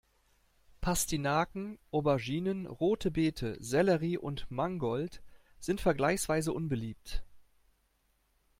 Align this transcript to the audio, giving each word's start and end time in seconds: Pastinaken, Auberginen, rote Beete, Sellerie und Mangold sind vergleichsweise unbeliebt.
Pastinaken, 0.83 1.77
Auberginen, 1.91 2.65
rote 2.65 3.11
Beete, 3.11 3.57
Sellerie 3.59 4.17
und 4.17 4.49
Mangold 4.49 5.21
sind 5.59 5.79
vergleichsweise 5.79 6.53
unbeliebt. 6.53 7.23